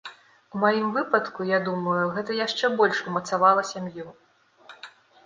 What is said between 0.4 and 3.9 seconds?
У маім выпадку, я думаю, гэта яшчэ больш умацавала